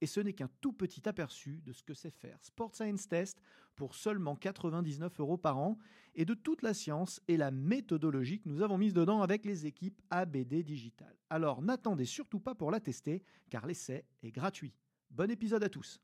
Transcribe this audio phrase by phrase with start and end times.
[0.00, 3.40] Et ce n'est qu'un tout petit aperçu de ce que c'est faire Sport Science Test
[3.76, 5.78] pour seulement 99 euros par an
[6.14, 9.66] et de toute la science et la méthodologie que nous avons mise dedans avec les
[9.66, 11.14] équipes ABD Digital.
[11.30, 14.74] Alors n'attendez surtout pas pour la tester car l'essai est gratuit.
[15.10, 16.00] Bon épisode à tous.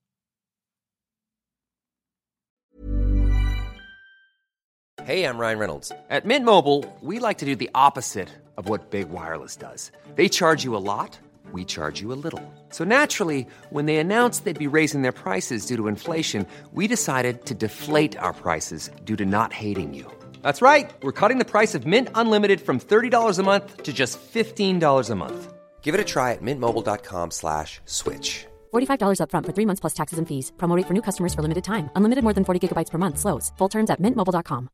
[5.05, 5.93] Hey, I'm Ryan Reynolds.
[6.09, 9.93] At Mint Mobile, we like to do the opposite of what Big Wireless does.
[10.15, 11.19] They charge you a lot,
[11.55, 12.43] we charge you a little.
[12.69, 17.47] So naturally, when they announced they'd be raising their prices due to inflation, we decided
[17.47, 20.05] to deflate our prices due to not hating you.
[20.43, 20.91] That's right.
[21.03, 25.15] We're cutting the price of Mint Unlimited from $30 a month to just $15 a
[25.15, 25.55] month.
[25.83, 28.47] Give it a try at mintmobile.com slash switch.
[28.75, 30.53] $45 upfront for three months plus taxes and fees.
[30.59, 31.89] Promo rate for new customers for limited time.
[31.97, 33.19] Unlimited more than 40 gigabytes per month.
[33.19, 33.53] Slows.
[33.59, 34.69] Full terms at mintmobile.com.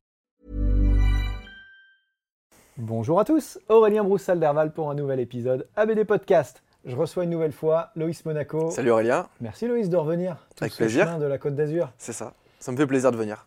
[2.83, 6.63] Bonjour à tous, Aurélien Broussal-Derval pour un nouvel épisode ABD Podcast.
[6.85, 8.71] Je reçois une nouvelle fois Loïs Monaco.
[8.71, 10.37] Salut Aurélien, Merci Loïs de revenir.
[10.57, 11.07] Tout Avec ce plaisir.
[11.07, 11.91] chemin de la Côte d'Azur.
[11.99, 12.33] c'est ça.
[12.59, 13.47] Ça me fait plaisir de venir.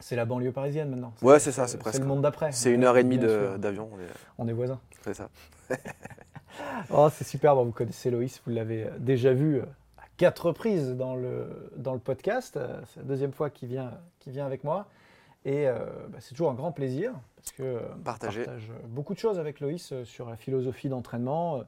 [0.00, 1.12] C'est la banlieue parisienne maintenant.
[1.22, 1.96] Ouais, c'est ça, c'est presque.
[1.96, 2.50] C'est le monde d'après.
[2.52, 3.88] C'est une heure et demie de- d'avion.
[3.92, 4.06] on est-
[4.38, 4.80] On est voisins.
[5.02, 5.28] C'est ça.
[6.90, 9.62] Oh, c'est super, bon, vous connaissez Loïs, vous l'avez déjà vu euh,
[9.96, 12.58] à quatre reprises dans le, dans le podcast.
[12.58, 13.90] Euh, C'est la deuxième fois qu'il vient,
[14.26, 14.84] vient avec moi.
[15.46, 15.78] Et euh,
[16.10, 18.44] bah, c'est toujours un grand plaisir parce que on Partager.
[18.44, 21.62] partage beaucoup de choses avec Loïs sur la philosophie d'entraînement,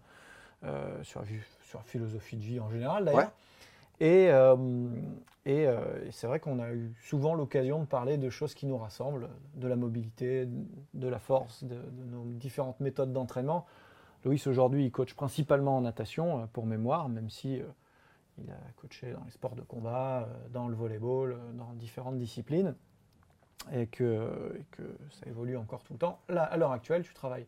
[1.02, 3.20] sur, la, vie- sur la philosophie de vie en général d'ailleurs.
[4.00, 4.56] Et, euh,
[5.46, 8.66] et, euh, et c'est vrai qu'on a eu souvent l'occasion de parler de choses qui
[8.66, 10.48] nous rassemblent, de la mobilité,
[10.94, 13.66] de la force, de, de nos différentes méthodes d'entraînement.
[14.24, 17.66] Loïs aujourd'hui il coach principalement en natation euh, pour mémoire, même si euh,
[18.38, 22.16] il a coaché dans les sports de combat, euh, dans le volleyball, euh, dans différentes
[22.16, 22.74] disciplines,
[23.72, 26.18] et que, et que ça évolue encore tout le temps.
[26.28, 27.46] Là, à l'heure actuelle, tu travailles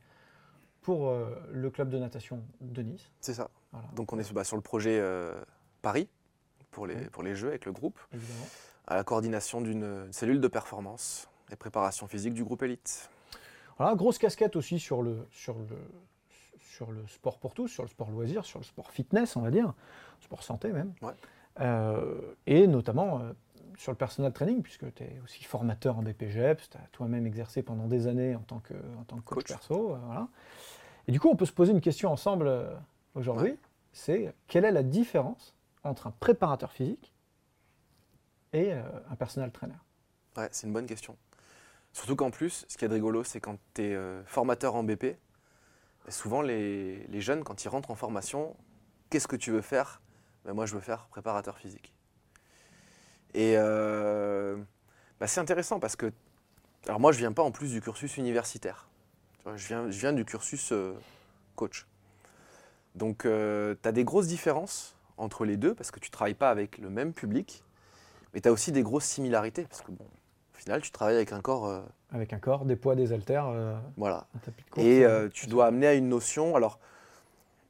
[0.86, 3.10] pour euh, le club de natation de Nice.
[3.20, 3.50] C'est ça.
[3.72, 5.34] Voilà, Donc on est bah, sur le projet euh,
[5.82, 6.08] Paris
[6.70, 7.08] pour les, Oui.
[7.10, 8.46] pour les Jeux avec le groupe, évidemment.
[8.86, 13.10] à la coordination d'une cellule de performance et préparation physique du groupe élite.
[13.78, 15.66] Voilà, grosse casquette aussi sur le, sur, le,
[16.60, 19.50] sur le sport pour tous, sur le sport loisir, sur le sport fitness, on va
[19.50, 19.74] dire,
[20.20, 20.92] sport santé même.
[21.02, 21.12] Ouais.
[21.58, 23.32] Euh, et notamment euh,
[23.76, 27.62] sur le personal training, puisque tu es aussi formateur en BPGEPS, tu as toi-même exercé
[27.62, 29.48] pendant des années en tant que, en tant que coach, Coach.
[29.48, 29.94] perso.
[29.94, 30.28] euh, voilà.
[31.08, 32.74] Et du coup, on peut se poser une question ensemble euh,
[33.14, 33.56] aujourd'hui,
[33.92, 37.12] c'est quelle est la différence entre un préparateur physique
[38.52, 39.76] et euh, un personal trainer?
[40.36, 41.16] Ouais, c'est une bonne question.
[41.92, 45.16] Surtout qu'en plus, ce qui est de rigolo, c'est quand tu es formateur en BP,
[46.04, 48.54] bah, souvent les, les jeunes, quand ils rentrent en formation,
[49.08, 50.02] qu'est-ce que tu veux faire?
[50.44, 51.94] Ben, Moi, je veux faire préparateur physique.
[53.34, 54.56] Et euh,
[55.20, 56.12] bah, c'est intéressant parce que,
[56.86, 58.88] alors moi, je viens pas en plus du cursus universitaire.
[59.46, 60.92] Vois, Je viens, je viens du cursus euh,
[61.54, 61.86] coach.
[62.96, 66.78] Donc, tu as des grosses différences entre les deux parce que tu travailles pas avec
[66.78, 67.62] le même public,
[68.34, 71.32] mais tu as aussi des grosses similarités parce que, bon, au final, tu travailles avec
[71.32, 71.66] un corps.
[71.66, 74.26] euh, Avec un corps, des poids, des haltères, euh, voilà.
[74.34, 74.84] un tapis de course.
[74.86, 76.56] Et euh, euh, tu dois amener à une notion.
[76.56, 76.80] Alors,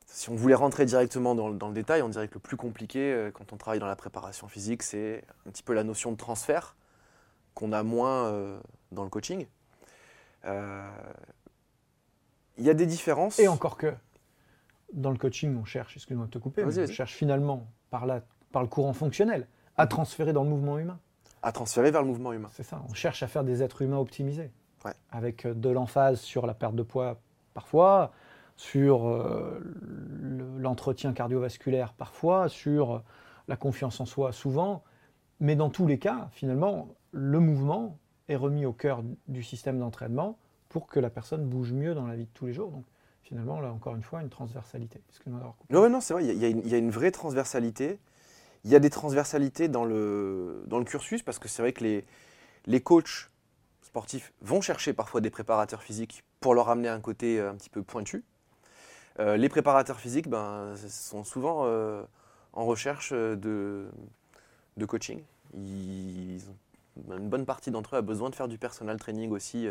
[0.07, 2.57] si on voulait rentrer directement dans, le- dans le détail, on dirait que le plus
[2.57, 6.11] compliqué euh, quand on travaille dans la préparation physique, c'est un petit peu la notion
[6.13, 6.75] de transfert
[7.55, 8.59] qu'on a moins euh,
[8.93, 9.47] dans le coaching.
[12.59, 13.39] Il y a des différences.
[13.39, 13.93] Et encore que,
[14.93, 18.23] dans le coaching, on cherche, excuse-moi de te couper, mais on cherche finalement, par, la,
[18.53, 19.47] par le courant fonctionnel,
[19.77, 20.99] à transférer dans le mouvement humain.
[21.43, 22.49] à transférer vers le mouvement humain.
[22.53, 24.51] C'est ça, on cherche à faire des êtres humains optimisés.
[24.85, 24.93] Ouais.
[25.11, 27.21] Avec euh, de l'emphase sur la perte de poids
[27.55, 28.13] parfois,
[28.57, 33.03] sur euh, le- l'entretien cardiovasculaire parfois, sur euh,
[33.49, 34.83] la confiance en soi souvent.
[35.41, 37.99] Mais dans tous les cas, finalement, le mouvement
[38.29, 40.39] est remis au cœur du système d'entraînement
[40.69, 42.71] pour que la personne bouge mieux dans la vie de tous les jours.
[42.71, 42.85] Donc
[43.23, 45.01] finalement, là encore une fois, une transversalité.
[45.71, 47.99] Non, non, c'est vrai, il y, a- une- vraie transversalité.
[48.65, 51.85] Il y a des transversalités dans le, dans le cursus parce que c'est vrai que
[51.85, 52.05] les,
[52.67, 53.31] les coachs
[53.83, 57.71] sportifs vont chercher parfois des préparateurs physiques pour leur amener un côté euh, un petit
[57.71, 58.25] peu pointu.
[59.19, 62.03] Euh, les préparateurs physiques ben, sont souvent euh,
[62.53, 63.87] en recherche de,
[64.77, 65.23] de coaching.
[65.55, 66.39] Une
[67.29, 69.69] bonne partie d'entre eux a besoin de faire du personal training aussi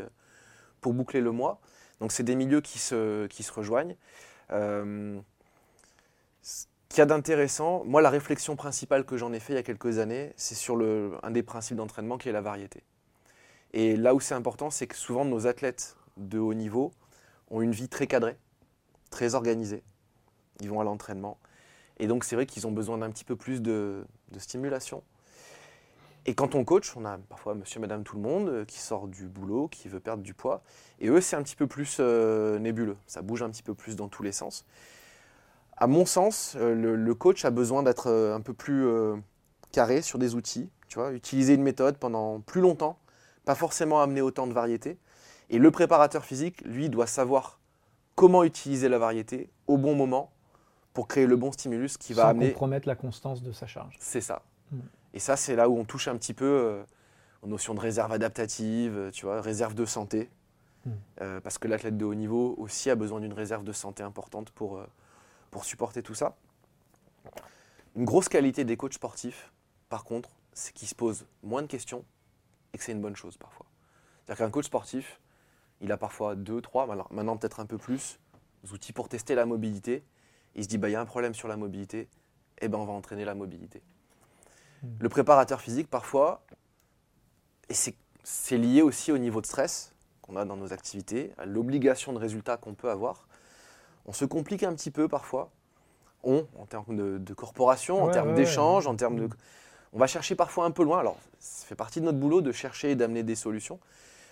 [0.94, 1.60] boucler le mois.
[2.00, 3.96] Donc c'est des milieux qui se, rejoignent.
[4.52, 5.20] Euh,
[6.90, 9.64] qu'il y a d'intéressant, moi la réflexion principale que j'en ai fait il y a
[9.64, 12.84] quelques années, c'est sur le, un des principes d'entraînement qui est la variété.
[13.74, 16.94] Et là où c'est important, c'est que souvent nos athlètes de haut niveau
[17.50, 18.38] ont une vie très cadrée,
[19.10, 19.84] très organisée.
[20.62, 21.38] Ils vont à l'entraînement.
[21.98, 24.06] Et donc c'est vrai qu'ils ont besoin d'un petit peu plus de
[24.38, 25.04] stimulation.
[26.28, 29.08] Et quand on coach, on a parfois monsieur, madame, tout le monde euh, qui sort
[29.08, 30.64] du boulot, qui veut perdre du poids.
[31.00, 32.98] Et eux, c'est un petit peu plus euh, nébuleux.
[33.06, 34.66] Ça bouge un petit peu plus dans tous les sens.
[35.78, 39.16] À mon sens, euh, le, le coach a besoin d'être un peu plus euh,
[39.72, 40.70] carré sur des outils.
[40.88, 42.98] Tu vois, utiliser une méthode pendant plus longtemps,
[43.44, 44.98] pas forcément amener autant de variété.
[45.52, 47.60] Et le préparateur physique, lui, doit savoir
[48.16, 50.32] comment utiliser la variété au bon moment
[50.94, 52.50] pour créer le bon stimulus qui va Sans amener.
[52.52, 53.96] compromettre la constance de sa charge.
[54.00, 54.42] C'est ça.
[54.72, 54.78] Mm.
[55.16, 56.84] Et ça, c'est là où on touche un petit peu euh,
[57.42, 60.30] aux notions de réserve adaptative, tu vois, réserve de santé.
[60.86, 60.92] Mm.
[61.22, 64.52] Euh, parce que l'athlète de haut niveau aussi a besoin d'une réserve de santé importante
[64.52, 64.86] pour, euh,
[65.52, 66.36] pour supporter tout ça.
[67.96, 69.52] Une grosse qualité des coachs sportifs,
[69.88, 72.04] par contre, c'est qu'ils se posent moins de questions
[72.74, 73.66] et que c'est une bonne chose parfois.
[74.26, 75.22] C'est-à-dire qu'un coach sportif,
[75.80, 78.20] il a parfois deux, trois, maintenant peut-être un peu plus,
[78.72, 80.04] outils pour tester la mobilité.
[80.56, 82.10] Il se dit, bah, il y a un problème sur la mobilité,
[82.60, 83.82] eh ben, on va entraîner la mobilité.
[85.00, 86.44] Le préparateur physique, parfois,
[87.70, 87.96] et c'est-
[88.58, 92.58] lié aussi au niveau de stress qu'on a dans nos activités, à l'obligation de résultat
[92.58, 93.28] qu'on peut avoir.
[94.08, 95.52] On se complique un petit peu parfois.
[96.24, 98.92] On, en termes de, de corporation, en termes ouais, d'échange, ouais.
[98.92, 99.26] en termes de.
[99.26, 99.30] Mm.
[99.94, 101.00] On va chercher parfois un peu loin.
[101.00, 103.80] Alors, ça fait partie de notre boulot de chercher et d'amener des solutions.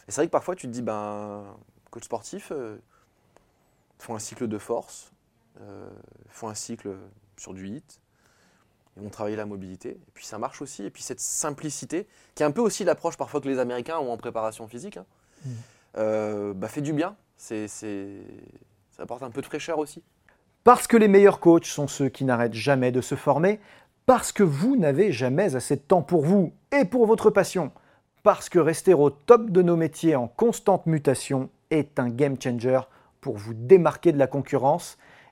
[0.07, 1.43] Et c'est vrai que parfois, tu te dis, ben,
[1.91, 2.77] coach sportif, euh,
[3.99, 5.11] font un cycle de force,
[5.61, 5.89] euh,
[6.29, 6.95] font un cycle
[7.37, 8.01] sur du hit,
[8.97, 9.89] ils vont travailler la mobilité.
[9.91, 10.83] Et puis ça marche aussi.
[10.83, 14.11] Et puis cette simplicité, qui est un peu aussi l'approche parfois que les Américains ont
[14.11, 15.05] en préparation physique, hein,
[15.45, 15.49] Mm.
[15.97, 17.15] euh, bah, fait du bien.
[17.37, 20.01] C'est- ça apporte un peu de fraîcheur aussi.
[20.63, 23.59] Parce que les meilleurs coachs sont ceux qui n'arrêtent jamais de se former,
[24.05, 27.71] parce que vous n'avez jamais assez de temps pour vous et pour votre passion,
[28.21, 32.79] parce que rester au top de nos métiers en constante mutation est un game changer
[33.19, 34.97] pour vous démarquer de la concurrence,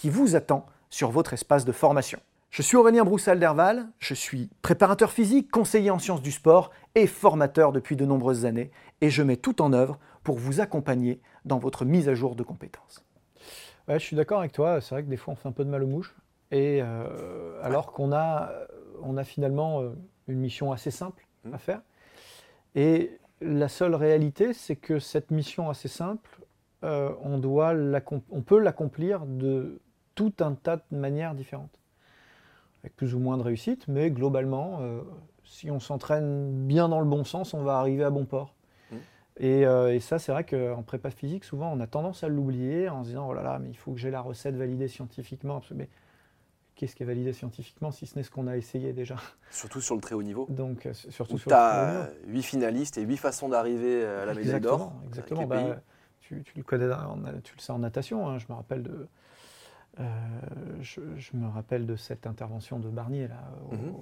[0.00, 2.18] qui vous attend sur votre espace de formation.
[2.48, 7.70] Je suis Aurélien Broussal-Derval, je suis préparateur physique, conseiller en sciences du sport et formateur
[7.70, 8.70] depuis de nombreuses années
[9.02, 12.42] et je mets tout en œuvre pour vous accompagner dans votre mise à jour de
[12.42, 13.04] compétences.
[13.88, 14.80] Ouais, je suis d'accord avec toi.
[14.80, 16.16] C'est vrai que des fois, on fait un peu de mal aux mouches.
[16.50, 18.50] Et euh, alors qu'on a,
[19.02, 19.90] on a finalement euh,
[20.28, 21.54] une mission assez simple Mhm.
[21.54, 21.80] à faire.
[22.74, 26.40] Et la seule réalité, c'est que cette mission assez simple,
[26.84, 27.74] euh, on, doit
[28.30, 29.80] on peut l'accomplir de
[30.20, 31.78] tout un tas de manières différentes.
[32.82, 35.00] Avec plus ou moins de réussite, mais globalement, euh,
[35.44, 38.54] si on s'entraîne bien dans le bon sens, on va arriver à bon port.
[39.38, 42.90] Et, euh, et ça, c'est vrai qu'en prépa physique, souvent, on a tendance à l'oublier
[42.90, 45.62] en se disant Oh là là, mais il faut que j'ai la recette validée scientifiquement.
[45.74, 45.88] Mais
[46.74, 49.16] qu'est-ce qui est validé scientifiquement si ce n'est ce qu'on a essayé déjà?
[49.50, 50.46] Surtout sur le très haut niveau.
[50.50, 52.02] Donc, euh, surtout Où sur tu le très haut niveau.
[52.02, 54.92] as 8 finalistes et 8 façons d'arriver à la médaille d'or.
[55.06, 55.46] Exactement, exactement.
[55.46, 55.76] Bah,
[56.20, 56.86] tu, tu le connais,
[57.42, 58.28] tu le sais en natation.
[58.28, 59.06] hein, je me rappelle de,
[60.00, 60.04] euh,
[60.80, 63.94] je, je me rappelle de cette intervention de Barnier là, au- Mhm.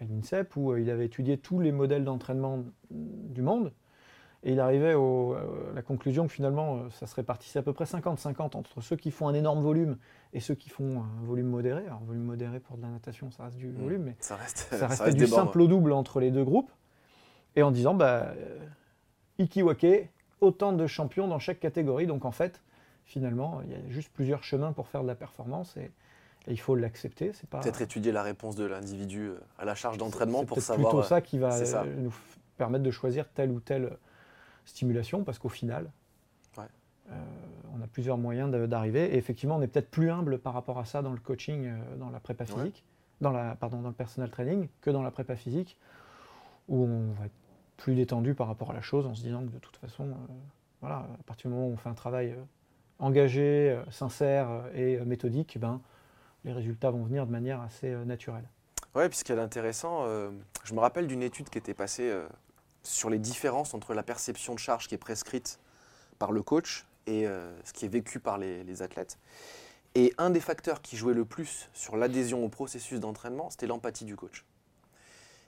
[0.00, 3.72] à l'INSEP où euh, il avait étudié tous les modèles d'entraînement du monde.
[4.42, 7.72] Et il arrivait au- à la conclusion que finalement, euh, ça se répartissait à peu
[7.74, 9.98] près 50-50 entre ceux qui font un énorme volume
[10.32, 11.84] et ceux qui font un volume modéré.
[11.86, 13.82] Alors, volume modéré pour de la natation, ça reste du Mhm.
[13.82, 15.46] volume, mais Ça reste, ça ça restait reste du bornes.
[15.46, 16.70] simple au double entre les deux groupes.
[17.56, 18.58] Et en disant, bah, euh,
[19.38, 20.08] Ikiwake,
[20.40, 22.06] autant de champions dans chaque catégorie.
[22.06, 22.62] Donc en fait,
[23.10, 25.80] finalement, il y a juste plusieurs chemins pour faire de la performance et,
[26.46, 27.32] et il faut l'accepter.
[27.32, 30.60] C'est pas Peut-être étudier la réponse de l'individu euh, à la charge d'entraînement c'est pour
[30.60, 30.92] savoir.
[30.92, 31.82] plutôt euh, ça qui va c'est ça.
[31.82, 32.14] euh, nous
[32.56, 33.96] permettre de choisir telle ou telle
[34.64, 35.90] stimulation parce qu'au final,
[36.56, 36.64] Ouais.
[37.10, 37.14] euh,
[37.74, 39.12] on a plusieurs moyens d'arriver.
[39.12, 42.10] Et effectivement, on est peut-être plus humble par rapport à ça dans le coaching, dans
[42.10, 42.50] la prépa Ouais.
[42.50, 42.84] physique.
[43.20, 45.76] dans, la, pardon, dans le personal training que dans la prépa physique,
[46.68, 47.34] où on va être
[47.76, 50.14] plus détendu par rapport à la chose en se disant que de toute façon, euh,
[50.80, 52.42] voilà, à partir du moment où on fait un travail euh,
[53.00, 55.80] engagé, euh, sincère et méthodique, ben,
[56.44, 58.48] les résultats vont venir de manière assez naturelle.
[58.94, 60.04] Oui, puis ce qui est intéressant,
[60.64, 62.12] je me rappelle d'une étude qui était passée
[62.82, 65.60] sur les différences entre la perception de charge qui est prescrite
[66.18, 67.26] par le coach et
[67.62, 69.18] ce qui est vécu par les athlètes.
[69.94, 74.04] Et un des facteurs qui jouait le plus sur l'adhésion au processus d'entraînement, c'était l'empathie
[74.04, 74.44] du coach.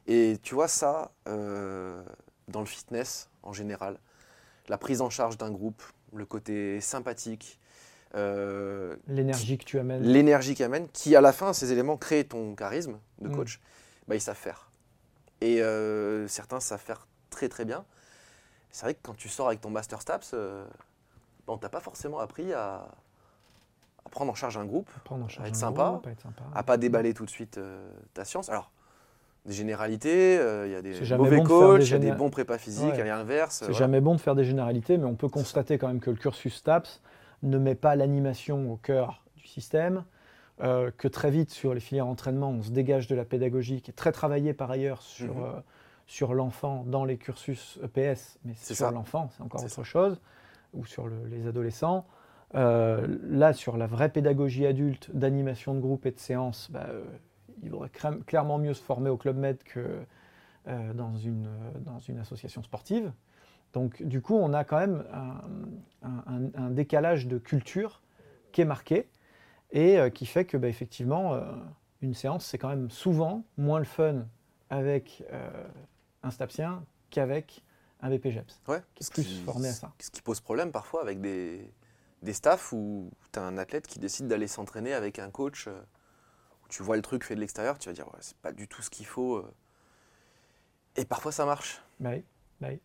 [0.09, 2.03] Et tu vois ça euh,
[2.49, 3.99] dans le fitness en général,
[4.69, 5.83] la prise en charge d'un groupe,
[6.15, 7.59] le côté sympathique.
[8.15, 10.03] Euh, l'énergie que tu amènes.
[10.03, 13.37] L'énergie qu'amène, qui à la fin, ces éléments créent ton charisme de mm.
[13.37, 13.61] coach,
[14.09, 14.71] bah, ils savent faire.
[15.41, 17.85] Et euh, certains savent faire très très bien.
[18.71, 20.35] C'est vrai que quand tu sors avec ton Master Staps,
[21.47, 22.89] on t'a pas forcément appris à,
[24.05, 24.91] à prendre en charge un groupe,
[25.39, 26.01] à, être sympa,
[26.55, 28.49] à pas déballer tout de suite euh, ta science.
[28.49, 28.71] Alors,
[29.47, 32.59] des généralités, euh, il y a des mauvais coachs, il y a des bons prépas
[32.59, 33.63] physiques, y a l'inverse.
[33.67, 36.17] C'est jamais bon de faire des généralités, mais on peut constater quand même que le
[36.17, 37.01] cursus STAPS
[37.43, 40.05] ne met pas l'animation au cœur du système,
[40.63, 43.91] euh, que très vite sur les filières entraînement, on se dégage de la pédagogie, qui
[43.91, 45.63] est très travaillée par ailleurs sur, mhm.
[46.07, 50.21] sur l'enfant dans les cursus EPS, mais sur l'enfant, c'est encore autre chose,
[50.73, 52.07] ou sur les adolescents.
[52.55, 57.03] Euh, là, sur la vraie pédagogie adulte d'animation de groupe et de séance, bah, euh,
[57.63, 57.91] il vaudrait
[58.27, 60.01] clairement mieux se former au Club Med que
[60.69, 61.49] euh, dans, une,
[61.81, 63.13] dans une association sportive.
[63.73, 65.05] Donc, du coup, on a quand même
[66.03, 68.03] un, décalage de culture
[68.53, 69.09] qui est marqué
[69.71, 71.41] et qui fait que, bah, effectivement,
[72.03, 74.27] une séance, c'est quand même souvent moins le fun
[74.69, 75.25] avec
[76.23, 77.65] un stapsien qu'avec
[78.03, 78.61] un BPGEPS.
[78.69, 79.93] Ouais, qui est plus formé à ça.
[80.01, 81.73] Ce qui pose problème parfois avec des,
[82.23, 85.81] des staffs où tu as un athlète qui décide d'aller s'entraîner avec un coach, euh,
[86.73, 88.81] tu vois le truc fait de l'extérieur, tu vas dire, ouais, c'est pas du tout
[88.81, 89.37] ce qu'il faut.
[89.37, 89.55] Euh.
[90.97, 91.83] Et parfois ça marche.
[92.01, 92.25] Bah oui,
[92.63, 92.81] bah oui.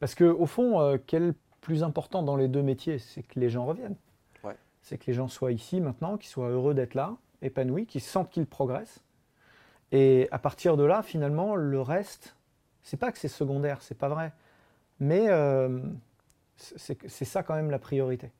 [0.00, 3.66] Parce qu'au fond, euh, quel plus important dans les deux métiers C'est que les gens
[3.66, 3.94] reviennent.
[4.42, 4.56] Ouais.
[4.82, 8.30] C'est que les gens soient ici maintenant, qu'ils soient heureux d'être là, épanouis, qu'ils sentent
[8.30, 9.04] qu'ils progressent.
[9.92, 12.34] Et à partir de là, finalement, le reste,
[12.82, 14.32] c'est pas que c'est secondaire, c'est pas vrai.
[14.98, 15.28] Mais
[16.56, 18.32] c'est ça quand même la priorité.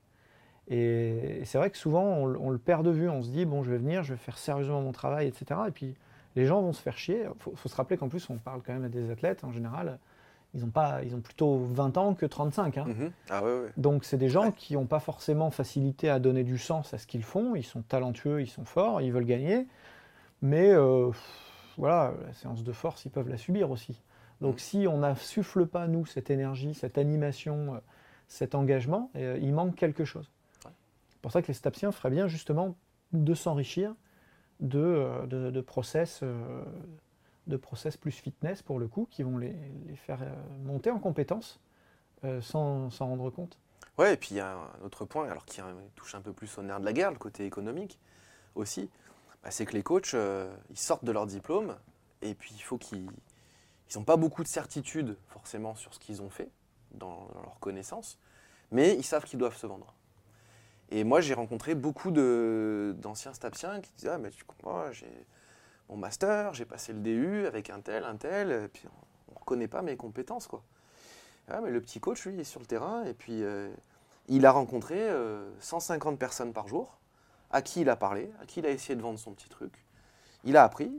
[0.68, 3.08] Et, c'est vrai que souvent, on, le perd de vue.
[3.08, 5.60] On se dit, bon, je vais venir, je vais faire sérieusement mon travail, etc.
[5.68, 5.94] Et puis,
[6.36, 7.24] les gens vont se faire chier.
[7.24, 9.98] Il faut, se rappeler qu'en plus, on parle quand même à des athlètes, en général,
[10.54, 12.78] ils ont, pas, ils ont plutôt 20 ans que 35.
[12.78, 12.84] Hein.
[12.86, 13.12] Mhm.
[13.28, 13.42] Ah
[13.76, 17.06] Donc, c'est des gens qui n'ont pas forcément facilité à donner du sens à ce
[17.06, 17.56] qu'ils font.
[17.56, 19.66] Ils sont talentueux, ils sont forts, ils veulent gagner.
[20.42, 21.10] Mais euh,
[21.76, 24.00] voilà, la séance de force, ils peuvent la subir aussi.
[24.40, 24.58] Donc, mhm.
[24.58, 27.78] si on n'insuffle pas, nous, cette énergie, cette animation, euh,
[28.28, 30.30] cet engagement, euh, il manque quelque chose
[31.24, 32.76] pour ça que les stapsiens feraient bien justement
[33.14, 33.94] de s'enrichir
[34.60, 35.50] de, euh, euh,
[37.46, 39.56] de process plus fitness pour le coup, qui vont les,
[39.96, 40.30] faire euh,
[40.64, 41.60] monter en compétences
[42.42, 43.58] sans s'en rendre compte.
[43.96, 45.62] Ouais, et puis il y a un autre point, alors qui
[45.94, 47.98] touche un peu plus au nerf de la guerre, le côté économique
[48.54, 48.90] aussi,
[49.42, 50.14] bah, c'est que les coachs,
[50.70, 51.74] ils sortent de leur diplôme,
[52.20, 53.08] et puis il faut qu'ils
[53.96, 56.50] n'ont pas beaucoup de certitude forcément sur ce qu'ils ont fait
[56.92, 58.18] dans leur connaissance,
[58.70, 59.94] mais ils savent qu'ils doivent se vendre.
[60.90, 65.10] Et moi, j'ai rencontré beaucoup d'anciens stapsiens qui disaient Ah, mais tu comprends, j'ai
[65.88, 68.84] mon master, j'ai passé le DU avec un tel, un tel, et puis
[69.28, 70.46] on ne reconnaît pas mes compétences.
[70.46, 70.62] quoi.
[71.48, 73.70] Ah, mais le petit coach, lui, il est sur le terrain, et puis euh,
[74.28, 75.10] il a rencontré
[75.60, 76.98] 150 euh, personnes par jour,
[77.50, 79.72] à qui il a parlé, à qui il a essayé de vendre son petit truc.
[80.44, 80.90] Il a appris.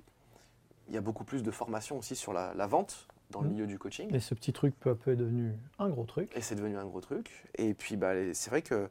[0.87, 3.51] Il y a beaucoup plus de formation aussi sur la, vente dans le mmh.
[3.51, 4.13] milieu du coaching.
[4.13, 6.31] Et ce petit truc peu à peu est devenu un gros truc.
[6.35, 7.43] Et c'est devenu un gros truc.
[7.55, 8.87] Et puis, bah, c'est vrai que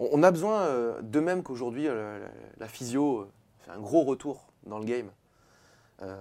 [0.00, 2.26] on, a besoin, euh, de même qu'aujourd'hui, euh,
[2.58, 3.28] la, physio euh,
[3.60, 5.10] fait un gros retour dans le game.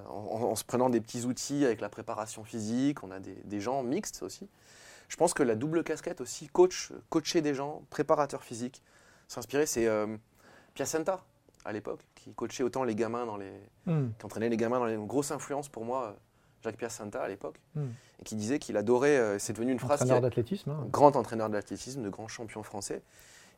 [0.09, 4.23] En, se prenant des petits outils avec la préparation physique, on a des, gens mixtes
[4.23, 4.49] aussi.
[5.07, 8.83] Je pense que la double casquette aussi, coach, coacher des gens, préparateur physique,
[9.29, 9.87] s'inspirer, c'est
[10.73, 11.23] Piacenta
[11.63, 13.53] à l'époque, qui coachait autant les gamins dans les.
[13.85, 14.09] Hmm.
[14.19, 14.97] qui entraînait les gamins dans les.
[14.97, 16.17] grosses influences pour moi,
[16.61, 17.87] Jacques Piacenta à l'époque, hmm.
[18.19, 19.39] et qui disait qu'il adorait.
[19.39, 20.01] c'est devenu une phrase.
[20.01, 20.71] Entraîneur d'athlétisme.
[20.71, 20.87] Hein.
[20.91, 23.01] Grand entraîneur d'athlétisme, de grand champion français.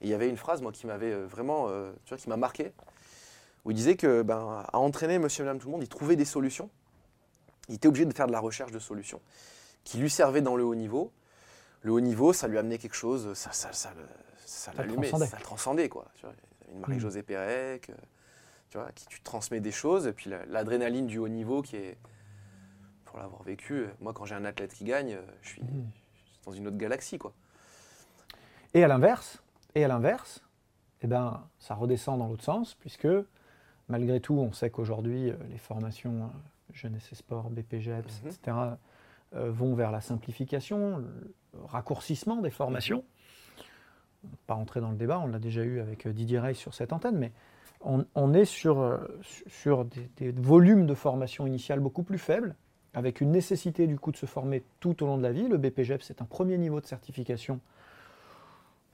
[0.01, 2.29] Et il y avait une phrase, moi, qui m'avait euh, vraiment, euh, tu vois, qui
[2.29, 2.73] m'a marqué,
[3.65, 6.15] où il disait que, ben, à entraîner Monsieur et Madame Tout le Monde, il trouvait
[6.15, 6.69] des solutions.
[7.69, 9.21] Il était obligé de faire de la recherche de solutions
[9.83, 11.11] qui lui servaient dans le haut niveau.
[11.81, 13.91] Le haut niveau, ça lui amenait quelque chose, ça, ça, ça,
[14.45, 16.05] ça l'allumait, ça le transcendait, quoi.
[16.15, 16.35] Tu vois,
[16.71, 17.25] une Marie-Josée mm.
[17.25, 17.93] Pérec, euh,
[18.69, 21.97] tu vois, qui tu transmets des choses, et puis l'adrénaline du haut niveau qui est,
[23.05, 25.89] pour l'avoir vécu, moi quand j'ai un athlète qui gagne, je suis mm.
[26.45, 27.33] dans une autre galaxie, quoi.
[28.73, 29.40] Et à l'inverse,
[29.75, 30.43] et à l'inverse,
[31.01, 33.07] eh ben, ça redescend dans l'autre sens, puisque
[33.89, 36.27] malgré tout, on sait qu'aujourd'hui, euh, les formations euh,
[36.73, 38.29] Jeunesse et Sport, BPGEPS, Mhm.
[38.29, 38.57] etc.,
[39.35, 41.33] euh, vont vers la simplification, le
[41.65, 43.03] raccourcissement des formations.
[44.23, 46.73] On va Pas rentrer dans le débat, on l'a déjà eu avec Didier Rey sur
[46.73, 47.31] cette antenne, mais
[47.81, 52.55] on, on est sur, su- sur des, des volumes de formation initiale beaucoup plus faibles,
[52.93, 55.47] avec une nécessité du coup de se former tout au long de la vie.
[55.47, 57.59] Le BPGEP, c'est un premier niveau de certification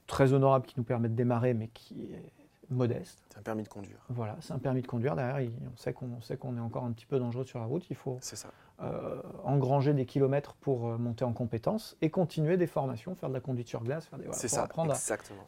[0.08, 2.32] très honorable qui nous permet de démarrer, mais qui est
[2.70, 3.20] modeste.
[3.30, 3.98] C'est un permis de conduire.
[4.08, 5.14] Voilà, c'est un permis de conduire.
[5.14, 6.08] Derrière, il- on sait qu'on
[6.40, 7.88] qu'on est encore un petit peu dangereux sur la route.
[7.90, 8.48] Il faut ça.
[8.82, 13.34] euh, engranger des kilomètres pour euh, monter en compétences et continuer des formations, faire de
[13.34, 14.62] la conduite sur glace, faire des, voilà, pour ça.
[14.64, 14.90] apprendre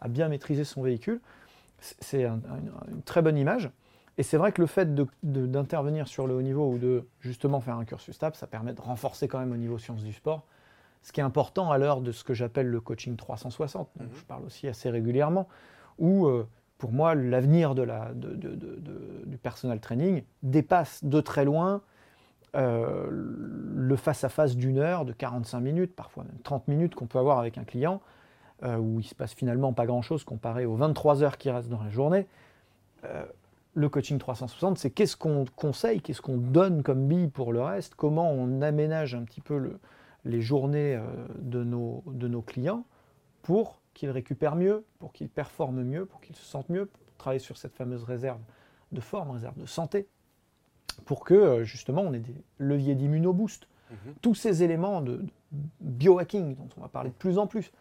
[0.00, 1.21] à, bien maîtriser son véhicule.
[1.79, 3.71] C'est- C'est un- un- une très bonne image.
[4.19, 7.07] Et c'est vrai que le fait de- de- d'intervenir sur le haut niveau ou de
[7.21, 10.12] justement faire un cursus stable, ça permet de renforcer quand même au niveau sciences du
[10.12, 10.45] sport.
[11.02, 14.11] Ce qui est important à l'heure de ce que j'appelle le coaching 360, dont Mhm.
[14.14, 15.49] je parle aussi assez régulièrement,
[15.99, 16.47] où euh,
[16.78, 21.45] pour moi l'avenir de la- de- de- de- de- du personal training dépasse de très
[21.45, 21.83] loin
[22.57, 27.38] euh, le face-à-face d'une heure, de 45 minutes, parfois même 30 minutes qu'on peut avoir
[27.38, 28.00] avec un client,
[28.64, 31.80] euh, où il se passe finalement pas grand-chose comparé aux 23 heures qui restent dans
[31.83, 32.26] la journée.
[33.75, 37.95] Le coaching 360, c'est qu'est-ce qu'on conseille, qu'est-ce qu'on donne comme bille pour le reste,
[37.95, 39.78] comment on aménage un petit peu le-
[40.25, 41.05] les journées euh,
[41.39, 42.85] de, nos, de nos clients
[43.43, 47.41] pour qu'ils récupèrent mieux, pour qu'ils performent mieux, pour qu'ils se sentent mieux, pour travailler
[47.41, 48.41] sur cette fameuse réserve
[48.93, 50.09] de forme, réserve de santé,
[51.05, 53.69] pour que euh, justement on ait des leviers d'immunoboost.
[53.91, 54.15] Mhm.
[54.23, 55.29] Tous ces éléments de, de
[55.81, 57.73] biohacking dont on va parler de plus en plus,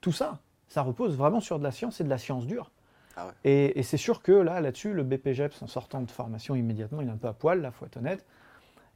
[0.00, 2.70] tout ça, ça repose vraiment sur de la science et de la science dure.
[3.16, 3.32] Ah ouais.
[3.44, 7.08] Et, et c'est sûr que là, là-dessus, le BPGEPS, en sortant de formation immédiatement, il
[7.08, 8.24] est un peu à poil, là, faut être honnête.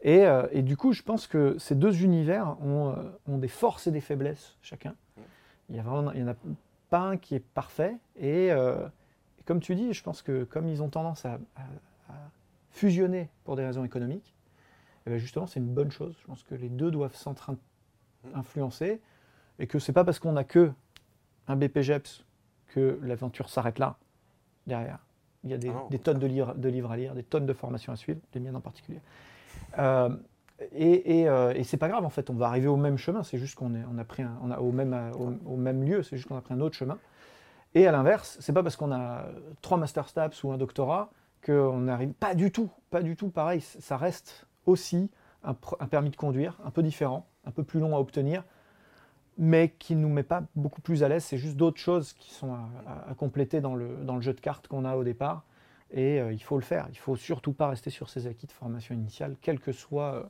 [0.02, 2.94] Et, euh, et du coup, je pense que ces deux univers ont, euh,
[3.28, 4.94] ont des forces et des faiblesses chacun.
[5.68, 6.34] Il y a vraiment, il y en a
[6.88, 7.96] pas un qui est parfait.
[8.16, 8.86] Et, euh,
[9.38, 12.14] et comme tu dis, je pense que comme ils ont tendance à, à- à
[12.70, 14.34] fusionner pour des raisons économiques,
[15.06, 16.16] eh ben justement, c'est une bonne chose.
[16.20, 17.14] Je pense que les deux doivent
[18.34, 19.00] s'influencer
[19.58, 20.72] et que c'est pas parce qu'on n'a que
[21.48, 22.24] un BPGEPS
[22.68, 23.96] que l'aventure s'arrête là,
[24.66, 24.98] derrière.
[25.44, 27.14] Il y a des, Ah non, au des tonnes de livres, de livres à lire,
[27.14, 29.00] des tonnes de formations à suivre, les miennes en particulier.
[29.78, 30.10] Euh,
[30.74, 33.54] euh, et c'est pas grave, en fait, on va arriver au même chemin, c'est juste
[33.54, 34.94] qu'on a pris un- au, même,
[35.46, 36.98] au, même lieu, c'est juste qu'on a pris un autre chemin.
[37.74, 39.26] Et à l'inverse, c'est pas parce qu'on a
[39.62, 41.10] trois Master Stabs ou un doctorat
[41.46, 43.60] qu'on n'arrive pas du tout, pas du tout pareil.
[43.60, 45.10] Ça reste aussi
[45.44, 45.54] un,
[45.86, 48.44] permis de conduire, un peu différent, un peu plus long à obtenir,
[49.38, 51.24] mais qui ne nous met pas beaucoup plus à l'aise.
[51.24, 54.34] C'est juste d'autres choses qui sont à, à- à compléter dans le, dans le jeu
[54.34, 55.44] de cartes qu'on a au départ.
[55.92, 56.86] Et euh, il faut le faire.
[56.90, 60.24] Il faut surtout pas rester sur ses acquis de formation initiale, quel que soit, euh,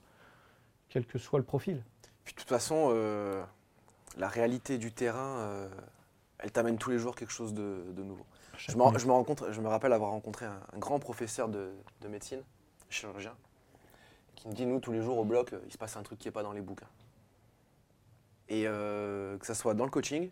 [0.89, 1.85] quel que soit le profil.
[2.25, 3.43] Puis de toute façon, euh,
[4.17, 5.69] la réalité du terrain,
[6.39, 8.25] elle t'amène tous les jours quelque chose de, de nouveau.
[8.57, 11.73] Je me, je me rencontre, je me rappelle avoir rencontré un, un grand professeur de,
[12.01, 12.43] de médecine,
[12.89, 13.35] chirurgien,
[14.35, 16.29] qui me dit nous tous les jours au bloc, il se passe un truc qui
[16.29, 16.89] n'est pas dans les bouquins.
[18.49, 20.31] Et que ça soit dans le coaching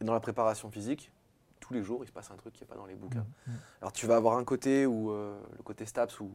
[0.00, 1.10] et dans la préparation physique,
[1.66, 3.26] tous les jours il se passe un truc qui n'est pas dans les bouquins.
[3.80, 6.30] Alors tu vas avoir un côté où euh, le côté STAPS où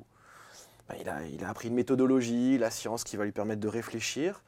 [0.88, 3.68] bah, il, a, il a appris une méthodologie, la science qui va lui permettre de
[3.68, 4.42] réfléchir.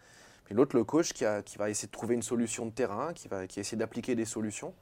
[0.46, 3.14] Puis l'autre, le coach, qui, a- qui va essayer de trouver une solution de terrain,
[3.14, 4.74] qui va qui essaie d'appliquer des solutions.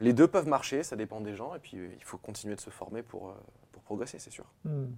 [0.00, 2.60] Les deux peuvent marcher, ça dépend des gens, et puis euh, il faut continuer de
[2.60, 3.32] se former pour, euh,
[3.72, 4.44] pour progresser, c'est sûr.
[4.64, 4.92] Mhm.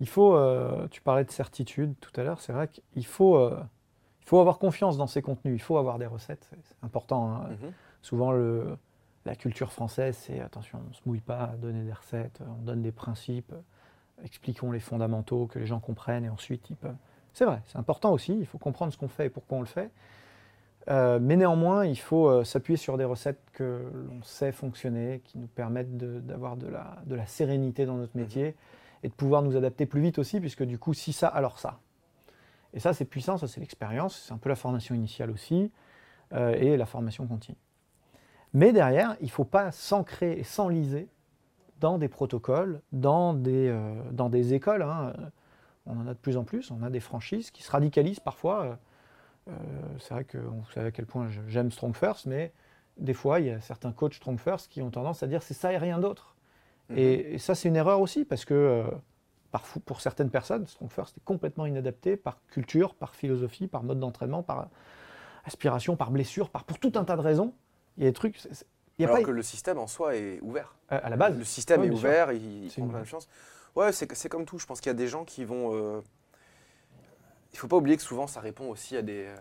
[0.00, 3.58] Il faut, euh, tu parlais de certitude tout à l'heure, c'est vrai qu'il faut, euh,
[4.20, 7.30] il faut avoir confiance dans ses contenus, il faut avoir des recettes, c'est c'est important.
[7.32, 7.48] hein.
[7.50, 7.72] Mhm.
[8.02, 8.76] Souvent, le,
[9.24, 12.62] la culture française, c'est attention, on ne se mouille pas à donner des recettes, on
[12.62, 13.54] donne des principes,
[14.24, 16.96] expliquons les fondamentaux, que les gens comprennent, et ensuite ils peuvent.
[17.32, 19.66] C'est vrai, c'est important aussi, il faut comprendre ce qu'on fait et pourquoi on le
[19.66, 19.90] fait.
[20.90, 25.38] Euh, mais néanmoins, il faut euh, s'appuyer sur des recettes que l'on sait fonctionner, qui
[25.38, 28.56] nous permettent d'avoir de la, de la sérénité dans notre métier
[29.04, 31.78] et de pouvoir nous adapter plus vite aussi, puisque du coup, si ça, alors ça.
[32.74, 35.70] Et ça, c'est puissant, ça, c'est l'expérience, c'est un peu la formation initiale aussi,
[36.32, 37.58] euh, et la formation continue.
[38.54, 41.08] Mais derrière, il ne faut pas s'ancrer et s'enliser
[41.80, 44.82] dans des protocoles, dans des, euh, dans des écoles.
[44.82, 45.12] hein.
[45.86, 48.62] On en a de plus en plus, on a des franchises qui se radicalisent parfois.
[48.62, 48.74] euh,
[49.48, 49.52] euh,
[49.98, 52.52] c'est vrai que vous savez à quel point j'aime Strong First, mais
[52.98, 55.54] des fois, il y a certains coachs Strong First qui ont tendance à dire c'est
[55.54, 56.36] ça et rien d'autre.
[56.94, 58.84] Et, et ça, c'est une erreur aussi, parce que euh,
[59.86, 64.42] pour certaines personnes, Strong First est complètement inadapté par culture, par philosophie, par mode d'entraînement,
[64.42, 64.68] par
[65.44, 67.54] aspiration, par blessure, par, pour tout un tas de raisons.
[67.96, 68.42] Il y a des trucs.
[68.98, 70.74] y a Alors pas, que le système en soi est ouvert.
[70.88, 72.08] à à la base, Le système Ouais, est bien sûr.
[72.08, 73.28] ouvert, il, il prend plein de chance.
[73.76, 74.58] Ouais, c'est comme tout.
[74.58, 75.74] Je pense qu'il y a des gens qui vont.
[75.74, 76.00] euh,
[77.52, 79.36] Il faut pas oublier que souvent ça répond aussi à des, euh,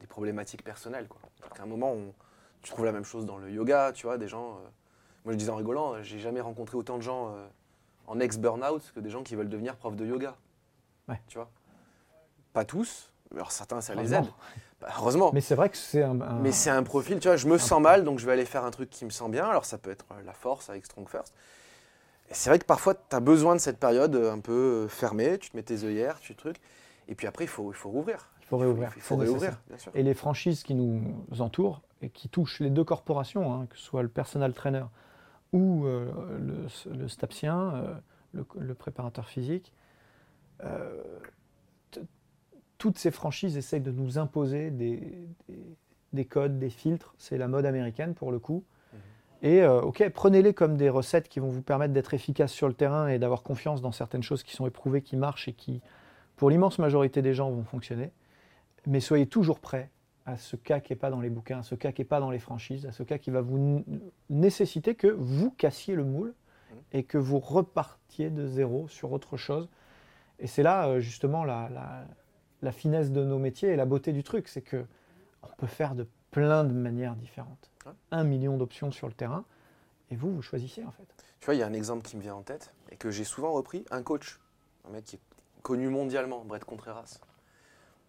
[0.00, 1.08] des problématiques personnelles.
[1.08, 1.20] Quoi.
[1.58, 2.12] À un moment, on-
[2.62, 4.68] tu trouves la même chose dans le yoga, tu vois, des gens euh,
[5.24, 7.46] Moi, je disais en rigolant, j'ai jamais rencontré autant de gens euh,
[8.08, 10.36] en ex-burnout que des gens qui veulent devenir prof de yoga.
[11.08, 11.20] Ouais.
[11.28, 11.50] Tu vois?
[12.52, 14.26] Pas tous, mais alors certains, ça les aide.
[14.82, 15.30] Bah, heureusement.
[15.32, 16.20] Mais c'est vrai que c'est un.
[16.20, 18.44] un- Mais c'est un profil, tu vois, je me sens mal, donc je vais aller
[18.44, 19.46] faire un truc qui me sent bien.
[19.46, 21.32] Alors ça peut être euh, la force avec Strong First.
[22.30, 24.52] Et c'est vrai que parfois, tu as besoin de cette période euh, un peu
[24.84, 26.60] euh, fermée, tu te mets tes œillères, tu trucs.
[27.08, 28.28] Et puis après, il faut, il faut rouvrir.
[28.40, 28.92] Il faut réouvrir.
[28.96, 29.92] Il faut réouvrir, bien sûr.
[29.94, 31.02] Et les franchises qui nous
[31.40, 34.84] entourent et qui touchent les deux corporations, hein, que ce soit le personal trainer
[35.52, 37.94] ou euh, le, le stapsien, euh,
[38.32, 39.72] le, le préparateur physique,
[40.64, 41.02] euh,
[42.82, 44.96] toutes ces franchises essayent de nous imposer des,
[45.48, 45.76] des-
[46.12, 47.14] des codes, des filtres.
[47.16, 48.64] C'est la mode américaine pour le coup.
[49.42, 52.74] Et euh, ok, prenez-les comme des recettes qui vont vous permettre d'être efficace sur le
[52.74, 55.80] terrain et d'avoir confiance dans certaines choses qui sont éprouvées, qui marchent et qui,
[56.34, 58.10] pour l'immense majorité des gens, vont fonctionner
[58.88, 59.90] mais soyez toujours prêts
[60.26, 62.18] à ce cas qui n'est pas dans les bouquins, à ce cas qui n'est pas
[62.18, 63.84] dans les franchises, à ce cas qui va vous
[64.28, 66.34] nécessiter que vous cassiez le moule
[66.92, 69.68] et que vous repartiez de zéro sur autre chose.
[70.40, 72.04] Et c'est là euh, justement la, la-
[72.62, 74.84] la finesse de nos métiers et la beauté du truc, c'est que
[75.42, 77.70] on peut faire de plein de manières différentes.
[77.84, 77.92] Ouais.
[78.12, 79.44] Un million d'options sur le terrain,
[80.10, 81.06] et vous, vous choisissez en fait.
[81.40, 83.24] Tu vois, il y a un exemple qui me vient en tête et que j'ai
[83.24, 84.38] souvent repris, un coach,
[84.88, 85.20] un mec qui est
[85.62, 87.18] connu mondialement, Brett Contreras,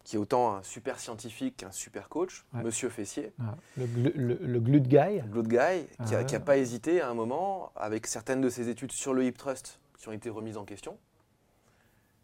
[0.03, 2.61] qui est autant un super scientifique qu'un super coach, Ouais.
[2.63, 3.33] Monsieur Fessier.
[3.77, 3.85] Le,
[4.15, 6.39] le, le glut guy, l'autre guy, qui Ah n'a ouais.
[6.39, 10.09] pas hésité à un moment, avec certaines de ses études sur le hip trust qui
[10.09, 10.97] ont été remises en question,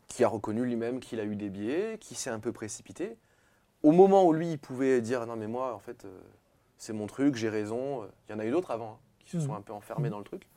[0.09, 3.15] qui a reconnu lui-même qu'il a eu des biais, qui s'est un peu précipité.
[3.83, 6.19] Au moment où lui, il pouvait dire non mais moi, en fait, euh,
[6.77, 8.03] c'est mon truc, j'ai raison.
[8.03, 9.43] euh, Il y en a eu d'autres avant hein, qui se Mhm.
[9.43, 10.47] sont un peu enfermés dans le truc.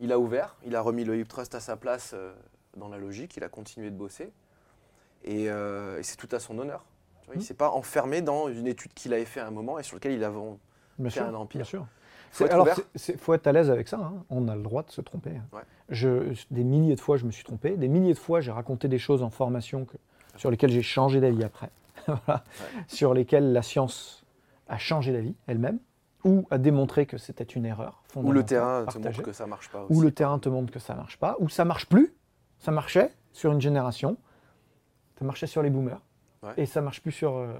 [0.00, 2.34] Il a ouvert, il a remis le hip trust à sa place euh,
[2.76, 4.30] dans la logique, il a continué de bosser.
[5.24, 6.84] Et, euh, et c'est tout à son honneur.
[7.20, 7.42] Tu vois, Il Mhm.
[7.42, 9.96] ne s'est pas enfermé dans une étude qu'il avait fait à un moment et sur
[9.96, 10.36] laquelle il avait
[10.98, 11.58] bien Faire un empire.
[11.60, 11.86] Bien sûr.
[12.32, 12.66] Faut alors,
[13.08, 13.98] il faut être à l'aise avec ça.
[13.98, 14.24] hein.
[14.30, 15.30] On a le droit de se tromper.
[15.36, 15.44] hein.
[15.52, 15.62] Ouais.
[15.90, 17.76] Je, des milliers de fois, je me suis trompé.
[17.76, 19.96] Des milliers de fois, j'ai raconté des choses en formation que-
[20.36, 21.70] sur lesquelles j'ai changé d'avis après.
[22.26, 22.42] Voilà.
[22.88, 24.24] Sur lesquelles la science
[24.68, 25.78] a changé d'avis elle-même
[26.24, 28.02] ou a démontré que c'était une erreur.
[28.16, 29.86] Où le terrain te montre que ça marche pas.
[29.90, 32.14] Ou le terrain te montre que ça marche pas, ou ça marche plus.
[32.58, 34.16] Ça marchait sur une génération,
[35.18, 36.00] ça marchait sur les boomers,
[36.42, 36.52] Ouais.
[36.56, 37.52] et ça marche plus sur, euh,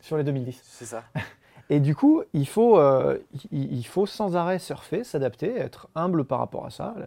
[0.00, 0.60] sur les 2010.
[0.64, 1.04] C'est ça.
[1.70, 3.18] Et du coup, il faut, euh,
[3.52, 6.94] il, faut sans arrêt surfer, s'adapter, être humble par rapport à ça.
[6.98, 7.06] La,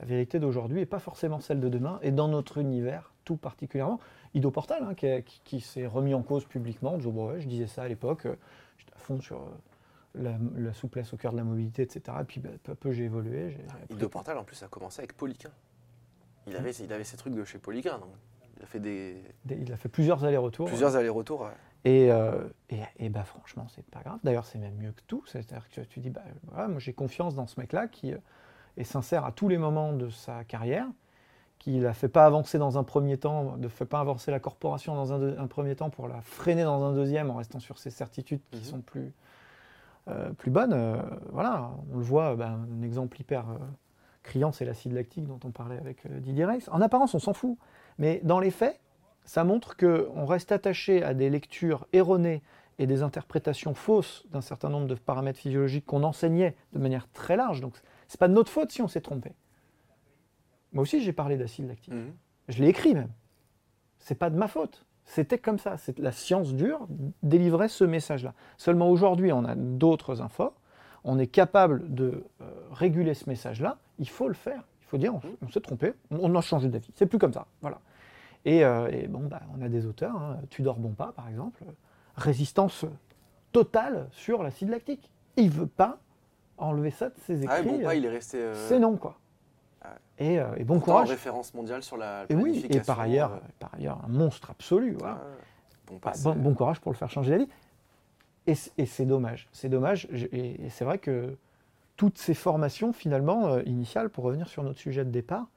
[0.00, 3.98] la vérité d'aujourd'hui n'est pas forcément celle de demain, et dans notre univers tout particulièrement.
[4.34, 7.28] Ido Portal, hein, qui, a- qui- qui s'est remis en cause publiquement, en disant Bon,
[7.30, 8.36] ouais, je disais ça à l'époque, euh,
[8.78, 9.48] j'étais à fond sur euh,
[10.14, 12.16] la, la souplesse au cœur de la mobilité, etc.
[12.20, 13.56] Et puis bah, peu à peu, j'ai évolué.
[13.82, 15.50] appris Ido Portal, en plus, a commencé avec Poliquin.
[16.46, 17.98] Il avait, il avait ses trucs de chez Poliquin.
[17.98, 18.08] Donc
[18.56, 20.68] il a fait des, des- Il a fait plusieurs allers-retours.
[20.68, 21.40] plusieurs allers-retours.
[21.42, 21.48] ouais.
[21.84, 24.18] Et, euh, et, et bah, franchement, c'est pas grave.
[24.24, 25.22] D'ailleurs, c'est même mieux que tout.
[25.26, 28.18] C'est-à-dire que tu dis, bah, voilà, moi j'ai confiance dans ce mec-là qui euh,
[28.76, 30.86] est sincère à tous les moments de sa carrière,
[31.58, 34.40] qui ne la fait pas avancer dans un premier temps, ne fait pas avancer la
[34.40, 37.90] corporation dans un, premier temps pour la freiner dans un deuxième en restant sur ses
[37.90, 38.64] certitudes qui Mhm.
[38.64, 39.12] sont plus,
[40.08, 40.72] euh, plus bonnes.
[40.72, 41.00] Euh,
[41.32, 43.44] voilà, on le voit, bah, un exemple hyper
[44.22, 46.64] criant, c'est l'acide lactique dont on parlait avec Didier Reis.
[46.70, 47.56] En apparence, on s'en fout.
[47.98, 48.78] Mais dans les faits,
[49.28, 52.42] ça montre qu'on reste attaché à des lectures erronées
[52.78, 57.36] et des interprétations fausses d'un certain nombre de paramètres physiologiques qu'on enseignait de manière très
[57.36, 57.60] large.
[57.60, 57.74] Donc,
[58.08, 59.32] c'est pas de notre faute si on s'est trompé.
[60.72, 61.92] Moi aussi, j'ai parlé d'acide lactique.
[61.92, 62.14] Mhm.
[62.48, 63.10] Je l'ai écrit même.
[63.98, 64.86] C'est pas de ma faute.
[65.04, 65.76] C'était comme ça.
[65.76, 66.86] C'est la science dure
[67.22, 68.32] délivrait ce message-là.
[68.56, 70.54] Seulement aujourd'hui, on a d'autres infos.
[71.04, 73.76] On est capable de euh, réguler ce message-là.
[73.98, 74.62] Il faut le faire.
[74.80, 75.92] Il faut dire, on, on s'est trompé.
[76.10, 76.90] On a changé d'avis.
[76.94, 77.46] C'est plus comme ça.
[77.60, 77.78] Voilà.
[78.44, 80.16] Et, euh, et bon, bah, on a des auteurs.
[80.16, 81.64] Hein, Tudor Bompa, par exemple,
[82.16, 82.84] résistance
[83.52, 85.10] totale sur l'acide lactique.
[85.36, 85.98] Il veut pas
[86.56, 87.48] enlever ça de ses écrits.
[87.48, 88.38] Ah, pas, euh, il est resté.
[88.38, 89.18] euh, C'est non, quoi.
[89.82, 90.26] Ah ouais.
[90.26, 91.10] Et, et bon pourtant en courage.
[91.10, 94.96] référence mondiale sur la Et oui, et par ailleurs, par ailleurs, un monstre absolu.
[94.98, 95.20] Voilà.
[95.86, 97.48] bon, Bah, bon, bon courage pour le faire changer d'avis.
[98.46, 99.46] Et, c'est dommage.
[99.52, 100.08] C'est dommage.
[100.32, 101.36] Et, c'est vrai que
[101.96, 105.48] toutes ces formations, finalement, initiales, pour revenir sur notre sujet de départ,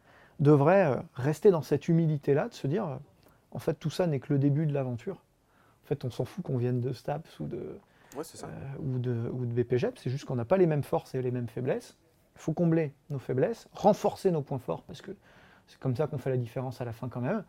[0.42, 2.96] devraient euh, rester dans cette humilité-là, de se dire, euh,
[3.52, 5.16] en fait, tout ça n'est que le début de l'aventure.
[5.86, 7.78] En fait, on s'en fout qu'on vienne de STAPS ou de,
[8.18, 8.48] Ouais, c'est ça.
[8.48, 11.22] euh, ou de, ou de BPGEP, c'est juste qu'on n'a pas les mêmes forces et
[11.22, 11.96] les mêmes faiblesses.
[12.36, 15.12] Il faut combler nos faiblesses, renforcer nos points forts, parce que
[15.68, 17.44] c'est comme ça qu'on fait la différence à la fin quand même.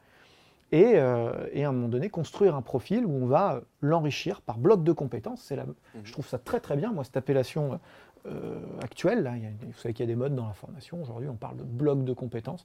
[0.71, 4.57] Et, euh, et à un moment donné, construire un profil où on va l'enrichir par
[4.59, 5.43] bloc de compétences.
[5.43, 5.67] C'est la,
[6.03, 7.79] Je trouve ça très très bien, moi, cette appellation
[8.27, 9.23] euh, actuelle.
[9.23, 11.01] Là, il y a- vous savez qu'il y a des modes dans la formation.
[11.03, 12.65] Aujourd'hui, on parle de bloc de compétences.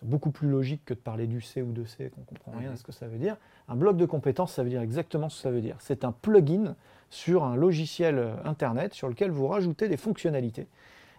[0.00, 2.52] C'est beaucoup plus logique que de parler du C ou de C, qu'on ne comprend
[2.52, 2.76] rien à Mhm.
[2.78, 3.36] ce que ça veut dire.
[3.68, 5.76] Un bloc de compétences, ça veut dire exactement ce que ça veut dire.
[5.78, 6.74] C'est un plugin
[7.10, 10.66] sur un logiciel euh, Internet sur lequel vous rajoutez des fonctionnalités.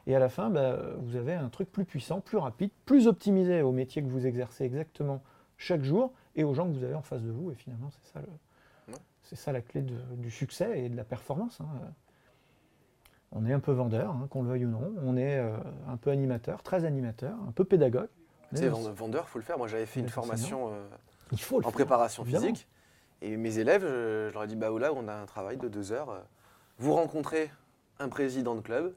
[0.07, 3.61] Et à la fin, bah, vous avez un truc plus puissant, plus rapide, plus optimisé
[3.61, 5.23] au métier que vous exercez exactement
[5.57, 7.51] chaque jour et aux gens que vous avez en face de vous.
[7.51, 8.99] Et finalement, c'est ça, le- Ouais.
[9.23, 11.59] c'est ça la clé de- du succès et de la performance.
[11.61, 11.65] hein.
[13.35, 14.93] On est un peu vendeur, hein, qu'on le veuille ou non.
[15.03, 15.55] On est euh,
[15.89, 18.07] un peu animateur, très animateur, un peu pédagogue.
[18.69, 19.57] Vend- vendeur, faut le faire.
[19.57, 20.87] Moi, j'avais fait une formation euh,
[21.33, 22.45] Il faut en faire, préparation évidemment.
[22.47, 22.67] physique.
[23.21, 25.67] Et mes élèves, je, je leur ai dit, bah là, on a un travail de
[25.67, 26.09] deux heures.
[26.11, 26.19] euh,
[26.77, 27.51] Vous rencontrez
[27.99, 28.93] un président de club,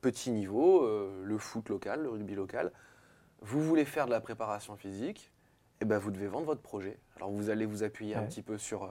[0.00, 2.72] petit niveau, euh, le foot local, le rugby local.
[3.42, 5.30] Vous voulez faire de la préparation physique,
[5.82, 6.98] et ben vous devez vendre votre projet.
[7.16, 8.88] Alors vous allez vous appuyer un petit peu sur, euh,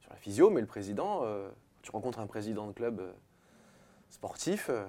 [0.00, 1.48] sur la physio, mais le président, euh,
[1.82, 3.12] tu rencontres un président de club euh,
[4.10, 4.86] sportif, euh,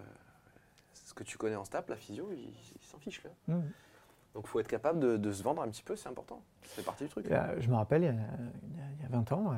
[0.93, 3.23] ce que tu connais en STAP, la physio, il, il s'en fiche.
[3.23, 3.29] Là.
[3.47, 3.62] Mmh.
[4.34, 6.41] Donc il faut être capable de, de se vendre un petit peu, c'est important.
[6.63, 7.27] C'est partie du truc.
[7.60, 8.17] Je me rappelle, il y a, il
[8.77, 9.57] y a- il y a 20 ans, euh,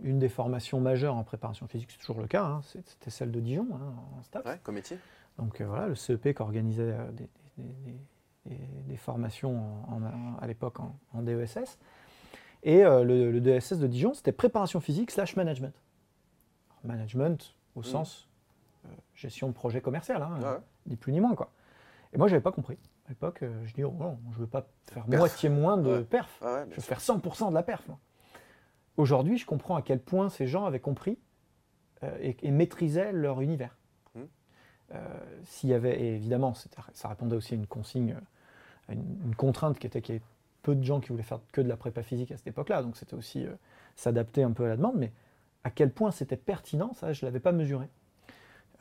[0.00, 3.40] une des formations majeures en préparation physique, c'est toujours le cas, hein, c'était celle de
[3.40, 4.46] Dijon, hein, en STAPS.
[4.46, 4.98] Ouais, comme métier.
[5.38, 8.00] Donc euh, voilà, le CEP qui organisait des, des- des-
[8.46, 11.78] des- des formations en- en- à l'époque en, en DESS.
[12.64, 15.74] Et euh, le, le DESS de Dijon, c'était préparation physique slash management.
[16.70, 17.84] Alors, management au Mhm.
[17.84, 18.27] sens
[19.14, 21.34] gestion de projet commercial, hein, Ouais, euh, ni plus ni moins.
[21.34, 21.50] Quoi.
[22.12, 22.78] Et moi, je n'avais pas compris.
[23.06, 25.18] À l'époque, euh, je dis, oh, non, je ne veux pas faire Perf.
[25.18, 26.04] moitié moins de Ouais.
[26.04, 26.38] perf.
[26.42, 26.84] Ah ouais, Je veux sûr.
[26.84, 27.88] faire 100% de la perf.
[28.96, 31.18] Aujourd'hui, je comprends à quel point ces gens avaient compris
[32.02, 33.76] euh, et, et maîtrisaient leur univers.
[34.94, 34.98] Euh,
[35.44, 36.54] S'il y avait, et évidemment,
[36.94, 38.20] ça répondait aussi à une consigne, euh,
[38.88, 40.24] à une, une contrainte qui était qu'il y avait
[40.62, 42.96] peu de gens qui voulaient faire que de la prépa physique à cette époque-là, donc
[42.96, 43.52] c'était aussi euh,
[43.96, 45.12] s'adapter un peu à la demande, mais
[45.62, 47.86] à quel point c'était pertinent, ça, je ne l'avais pas mesuré.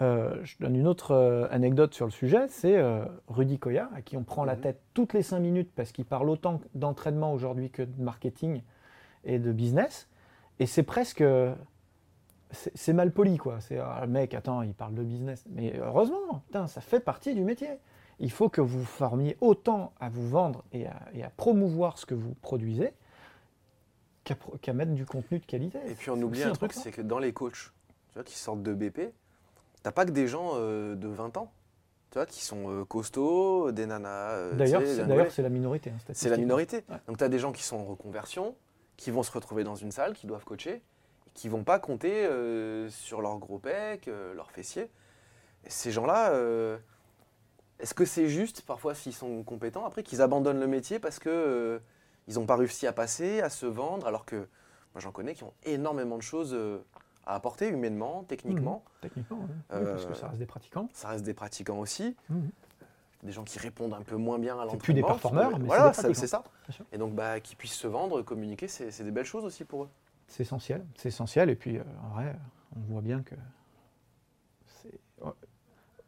[0.02, 4.02] Euh, je donne une autre euh, anecdote sur le sujet, c'est euh, Rudy Koya, à
[4.04, 4.62] qui on prend la Mhm.
[4.62, 8.62] tête toutes les cinq minutes parce qu'il parle autant d'entraînement aujourd'hui que de marketing
[9.24, 10.08] et de business.
[10.60, 11.24] Et c'est presque.
[12.52, 13.60] C'est mal poli, quoi.
[13.60, 15.44] C'est ah, le mec, attends, il parle de business.
[15.50, 17.68] Mais heureusement, putain, ça fait partie du métier.
[18.20, 22.06] Il faut que vous formiez autant à vous vendre et à, et à promouvoir ce
[22.06, 22.94] que vous produisez
[24.62, 25.80] qu'à mettre du contenu de qualité.
[25.88, 27.72] Et puis on oublie un truc, c'est que dans les coachs,
[28.10, 29.14] tu vois, qui sortent de BP,
[29.88, 31.50] t'as pas que des gens euh, de 20 ans,
[32.12, 34.32] tu vois, qui sont euh, costauds, des nanas.
[34.32, 34.54] euh,
[35.06, 35.92] D'ailleurs, c'est- la minorité.
[35.92, 36.84] hein, c'est la minorité.
[36.90, 36.98] Ouais.
[37.08, 38.54] Donc tu as des gens qui sont en reconversion,
[38.98, 40.82] qui vont se retrouver dans une salle, qui doivent coacher,
[41.28, 44.90] et qui vont pas compter euh, sur leur gros pec, leurs fessiers.
[45.66, 46.34] Et ces gens-là,
[47.80, 51.80] est-ce que c'est juste, parfois, s'ils sont compétents, après qu'ils abandonnent le métier parce que
[52.28, 55.46] ils n'ont pas réussi à passer, à se vendre, alors que moi j'en connais qui
[55.46, 56.54] ont énormément de choses
[57.28, 58.84] à apporter humainement, techniquement.
[59.02, 59.48] Techniquement, oui.
[59.50, 60.90] Oui, parce que Euh, ça reste des pratiquants.
[60.94, 62.16] Ça reste des pratiquants aussi.
[62.30, 62.50] Mhm.
[63.24, 64.80] Des gens qui répondent un peu moins bien à l'entraînement.
[64.80, 66.44] C'est plus des performeurs, mais voilà, c'est ça.
[66.94, 69.90] Et donc, bah, qu'ils puissent se vendre, communiquer, c'est des belles choses aussi pour eux.
[70.28, 71.50] C'est essentiel, c'est essentiel.
[71.50, 72.36] Et puis, euh, en vrai,
[72.76, 73.36] on voit bien que
[75.24, 75.32] ouais.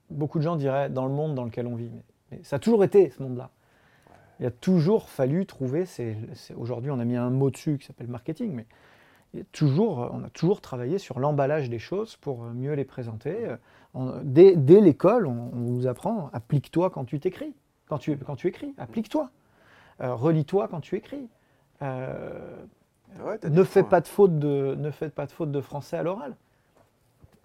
[0.09, 2.59] beaucoup de gens diraient dans le monde dans lequel on vit, mais, mais ça a
[2.59, 3.49] toujours été ce monde-là.
[4.39, 5.85] Il a toujours fallu trouver.
[5.85, 6.15] ces-
[6.55, 8.65] Aujourd'hui, on a mis un mot dessus qui s'appelle marketing, mais
[9.51, 13.45] toujours, on a toujours travaillé sur l'emballage des choses pour euh, mieux les présenter.
[13.45, 13.57] Euh,
[13.93, 17.53] on- dès dès l'école, on, on vous apprend applique-toi quand tu t'écris,
[17.87, 19.29] quand tu, quand tu écris, applique-toi,
[20.01, 21.27] Euh, relis-toi quand tu écris.
[21.81, 22.55] Euh,
[23.21, 23.83] Ouais, ne points.
[23.83, 26.35] pas de faute de ne faites pas de faute de français à l'oral.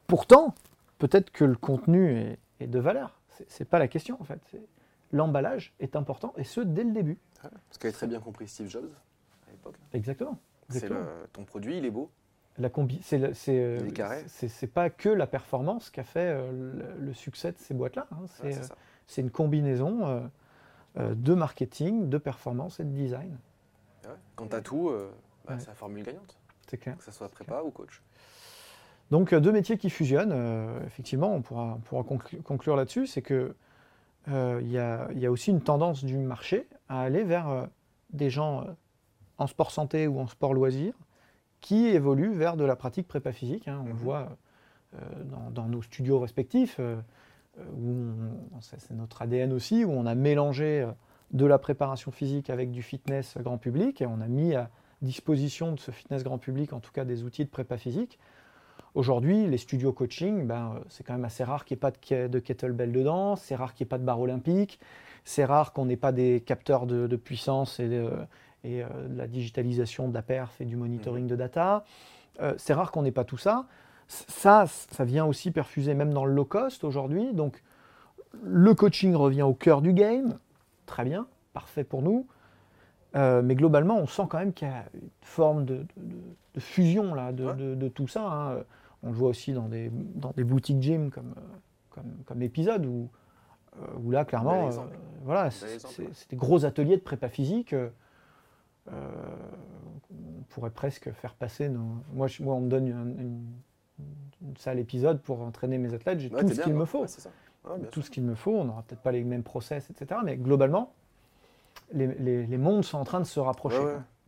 [0.07, 0.55] Pourtant,
[0.99, 3.19] peut-être que le contenu est, est de valeur.
[3.49, 4.41] C'est- pas la question en fait.
[5.13, 7.19] L'emballage est important et ce dès le début.
[7.43, 8.91] Ouais, Ce qu'avait très bien compris Steve Jobs
[9.49, 9.75] à l'époque.
[9.93, 10.39] Exactement.
[10.71, 10.91] C'est
[11.33, 12.11] ton produit, il est beau.
[12.59, 13.81] La combi, c'est le- c'est euh,
[14.29, 16.53] c'est- c'est pas que la performance qui a fait euh,
[16.99, 18.07] le, le succès de ces boîtes-là.
[18.13, 18.27] hein.
[18.41, 18.75] C'est euh,
[19.07, 20.31] c'est une combinaison
[20.97, 23.37] de marketing, de performance et de design.
[24.05, 24.47] Ouais.
[24.49, 24.91] Tu as tout,
[25.47, 25.61] bah, Ouais.
[25.61, 26.39] c'est la formule gagnante.
[26.69, 26.97] C'est clair.
[26.97, 28.01] Que ce soit prépa ou coach.
[29.11, 33.21] Donc deux métiers qui fusionnent, euh, effectivement, on pourra, on pourra conclu- conclure là-dessus, c'est
[33.23, 33.55] que
[34.29, 37.67] euh, il y, y a aussi une tendance du marché à aller vers euh,
[38.15, 38.65] des gens
[39.39, 40.95] en sport santé ou en sport loisir
[41.61, 43.69] qui évoluent vers de la pratique prépa physique.
[43.69, 43.81] hein.
[43.83, 43.99] on le Mhm.
[43.99, 44.29] voit
[44.95, 46.97] euh, dans, dans nos studios respectifs, euh,
[47.59, 48.13] euh, où
[48.61, 50.87] c'est notre ADN aussi, où on a mélangé
[51.33, 54.71] de la préparation physique avec du fitness grand public et on a mis à
[55.03, 58.19] disposition de ce fitness grand public, en tout cas des outils de prépa physique.
[58.95, 61.91] Aujourd'hui, les studios coaching, ben, c'est quand même assez rare qu'il n'y ait pas
[62.29, 64.79] de kettlebell dedans, c'est rare qu'il n'y ait pas de barre olympique,
[65.25, 68.09] c'est rare qu'on n'ait pas des capteurs de, de puissance et, de,
[68.65, 71.85] et, euh, de la digitalisation de la perf et du monitoring de data.
[72.41, 73.67] Euh, c'est rare qu'on n'ait pas tout ça.
[74.09, 77.33] Ça, ça vient aussi perfuser même dans le low cost aujourd'hui.
[77.33, 77.63] Donc,
[78.43, 80.39] le coaching revient au cœur du game.
[80.87, 82.27] Très bien, parfait pour nous.
[83.17, 86.17] Euh, mais globalement, on sent quand même qu'il y a une forme de, de- de-
[86.55, 87.55] de fusion là, de, Ouais.
[87.55, 88.23] de- de tout ça.
[88.27, 88.57] hein.
[89.05, 91.35] On le voit aussi dans des, dans des boutiques gym comme,
[91.91, 93.09] comme, comme épisode où,
[94.03, 94.73] où là, clairement, euh,
[95.25, 95.79] voilà, c'est
[96.31, 97.75] des gros ateliers de prépa physique.
[98.93, 99.11] Euh,
[100.13, 101.87] on pourrait presque faire passer nos.
[102.13, 103.53] Moi, je- moi on me donne une, une-
[104.43, 107.09] une salle épisode pour entraîner mes athlètes, j'ai Ouais, tout ce qu'il me faut Ouais,
[107.09, 107.31] c'est ça.
[107.65, 108.05] Ouais, bien tout sûr.
[108.05, 108.53] ce qu'il me faut.
[108.55, 110.21] On n'aura peut-être pas les mêmes process, etc.
[110.25, 110.93] Mais globalement,
[111.93, 113.79] les, les- les mondes sont en train de se rapprocher.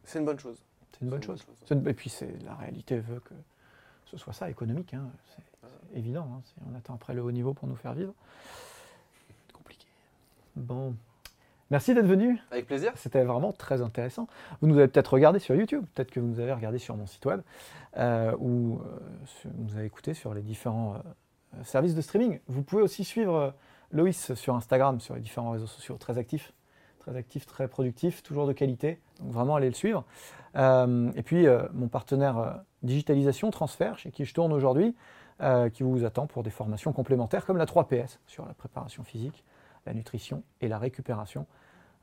[0.05, 0.63] C'est une bonne chose.
[0.93, 1.45] C'est une bonne une chose.
[1.71, 3.35] bonne Et puis c'est la réalité veut que
[4.07, 4.95] ce soit ça, économique.
[4.95, 5.05] hein.
[5.27, 5.43] C'est
[5.93, 6.29] c'est évident.
[6.33, 6.43] hein.
[6.73, 8.15] On attend après le haut niveau pour nous faire vivre.
[9.47, 9.87] C'est compliqué.
[10.55, 10.95] Bon.
[11.71, 12.39] Merci d'être venu.
[12.53, 12.93] Avec plaisir.
[12.95, 14.29] C'était vraiment très intéressant.
[14.61, 17.07] Vous nous avez peut-être regardé sur YouTube, peut-être que vous nous avez regardé sur mon
[17.07, 17.41] site web,
[17.97, 18.99] euh, ou euh,
[19.45, 22.39] vous nous avez écouté sur les différents euh, services de streaming.
[22.47, 23.51] Vous pouvez aussi suivre euh,
[23.91, 26.53] Loïs sur Instagram, sur les différents réseaux sociaux, très actif,
[27.01, 29.01] très actif, très productif, toujours de qualité.
[29.21, 30.05] Donc vraiment allez le suivre.
[30.57, 34.97] Et puis mon partenaire digitalisation transfert, chez qui je tourne aujourd'hui,
[35.75, 39.45] qui vous attend pour des formations complémentaires comme la 3PS sur la préparation physique,
[39.87, 41.47] la nutrition et la récupération.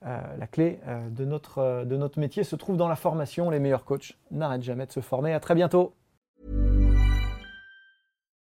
[0.06, 3.50] Euh, la clé euh, de, notre, euh, de notre métier se trouve dans la formation.
[3.50, 5.34] Les meilleurs coachs n'arrêtent jamais de se former.
[5.34, 5.93] À très bientôt.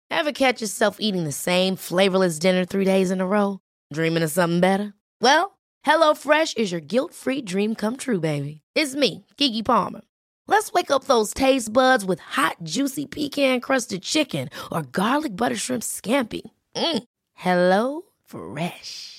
[0.09, 3.59] Ever catch yourself eating the same flavorless dinner three days in a row?
[3.93, 4.93] Dreaming of something better?
[5.21, 8.61] Well, HelloFresh is your guilt free dream come true, baby.
[8.75, 10.01] It's me, Kiki Palmer.
[10.47, 15.55] Let's wake up those taste buds with hot, juicy pecan crusted chicken or garlic butter
[15.55, 16.41] shrimp scampi.
[16.75, 17.03] Mm.
[17.35, 19.18] Hello Fresh.